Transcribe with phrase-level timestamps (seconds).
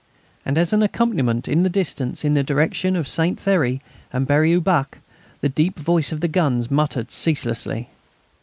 [0.47, 4.51] And as an accompaniment in the distance, in the direction of Saint Thierry and Berry
[4.55, 4.97] au Bac,
[5.41, 7.87] the deep voice of the guns muttered ceaselessly.